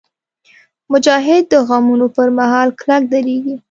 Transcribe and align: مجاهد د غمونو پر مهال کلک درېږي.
مجاهد 0.91 1.43
د 1.53 1.53
غمونو 1.67 2.07
پر 2.15 2.27
مهال 2.37 2.67
کلک 2.79 3.03
درېږي. 3.11 3.55